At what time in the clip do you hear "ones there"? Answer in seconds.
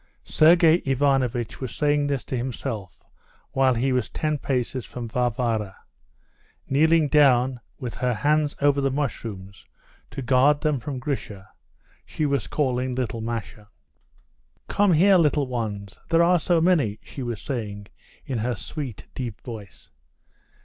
15.45-16.23